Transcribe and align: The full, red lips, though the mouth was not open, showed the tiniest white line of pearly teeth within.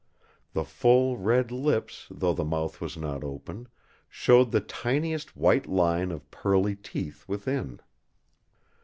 The 0.53 0.65
full, 0.65 1.15
red 1.15 1.51
lips, 1.51 2.07
though 2.09 2.33
the 2.33 2.43
mouth 2.43 2.81
was 2.81 2.97
not 2.97 3.23
open, 3.23 3.67
showed 4.09 4.49
the 4.49 4.59
tiniest 4.59 5.35
white 5.37 5.67
line 5.67 6.11
of 6.11 6.31
pearly 6.31 6.75
teeth 6.75 7.23
within. 7.27 7.79